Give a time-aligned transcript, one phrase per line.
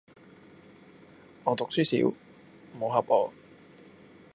[1.43, 3.33] 我讀書少，唔好翕我